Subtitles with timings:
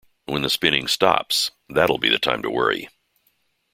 [0.25, 2.89] When the spinning stops- that'll be the time to worry.